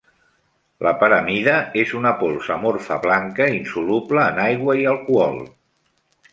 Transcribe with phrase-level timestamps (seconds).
[0.87, 1.53] La paramida
[1.83, 5.41] és una pols amorfa blanca, insoluble en aigua i alcohol.